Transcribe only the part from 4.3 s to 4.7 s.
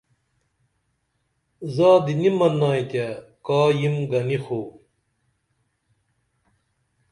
خو